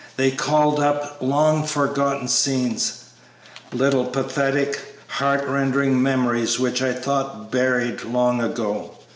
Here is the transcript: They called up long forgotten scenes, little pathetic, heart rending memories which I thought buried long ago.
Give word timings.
They 0.17 0.31
called 0.31 0.79
up 0.79 1.17
long 1.21 1.63
forgotten 1.63 2.27
scenes, 2.27 3.03
little 3.71 4.05
pathetic, 4.05 4.97
heart 5.07 5.47
rending 5.47 6.01
memories 6.01 6.59
which 6.59 6.81
I 6.81 6.91
thought 6.91 7.51
buried 7.51 8.01
long 8.03 8.41
ago. 8.41 8.97